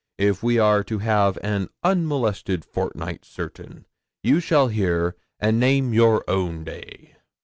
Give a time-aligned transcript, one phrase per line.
[0.17, 3.85] If we are to have an unmolested fortnight certain,
[4.23, 7.17] you shall hear, and name your own day."